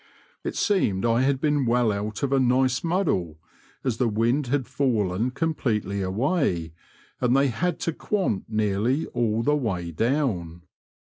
[0.43, 3.37] It seemed I had been well out of a nice muddle,
[3.83, 6.73] as the wind had fallen completely away,
[7.19, 10.63] and they had had to quant nearly all the way down.